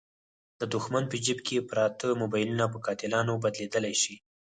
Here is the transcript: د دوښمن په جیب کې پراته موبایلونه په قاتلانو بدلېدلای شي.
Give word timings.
د 0.59 0.61
دوښمن 0.73 1.03
په 1.11 1.15
جیب 1.25 1.39
کې 1.47 1.65
پراته 1.69 2.07
موبایلونه 2.21 2.65
په 2.73 2.77
قاتلانو 2.85 3.33
بدلېدلای 3.43 3.95
شي. 4.01 4.15